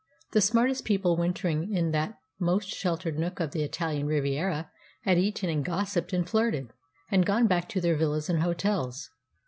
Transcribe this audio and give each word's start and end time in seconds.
The 0.31 0.41
smartest 0.41 0.83
people 0.83 1.15
wintering 1.15 1.75
in 1.75 1.91
that 1.91 2.17
most 2.39 2.69
sheltered 2.69 3.19
nook 3.19 3.39
of 3.39 3.51
the 3.51 3.61
Italian 3.61 4.07
Riviera 4.07 4.71
had 5.03 5.19
eaten 5.19 5.47
and 5.47 5.63
gossiped 5.63 6.11
and 6.11 6.27
flirted, 6.27 6.71
and 7.11 7.23
gone 7.23 7.45
back 7.45 7.69
to 7.69 7.79
their 7.81 7.95
villas 7.97 8.27
and 8.27 8.41
hotels. 8.41 9.11